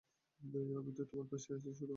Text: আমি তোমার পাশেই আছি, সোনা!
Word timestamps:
আমি 0.79 0.91
তোমার 1.01 1.27
পাশেই 1.31 1.53
আছি, 1.57 1.69
সোনা! 1.69 1.89